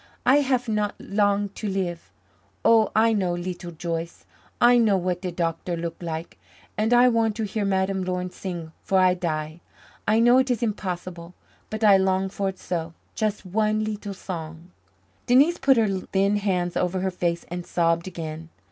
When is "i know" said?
2.95-3.35, 4.59-4.97, 10.07-10.39